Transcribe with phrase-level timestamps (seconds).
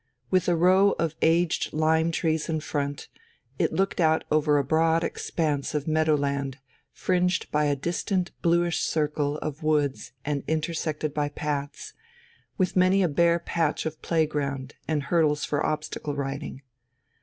[0.31, 3.07] With a row of aged lime trees in front,
[3.59, 6.57] it looked out over a broad expanse of meadowland
[6.91, 11.93] fringed by a distant bluish circle of woods and intersected by paths,
[12.57, 16.63] with many a bare patch of play ground and hurdles for obstacle riding.